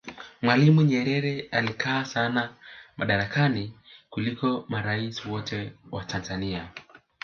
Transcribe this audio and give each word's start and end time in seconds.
mwalimu 0.41 0.81
nyerere 0.81 1.47
aliyekaa 1.51 2.05
sana 2.05 2.53
madarakani 2.97 3.73
kuliko 4.09 4.65
maraisi 4.69 5.27
wote 5.29 5.71
wa 5.91 6.05
tanzania 6.05 6.69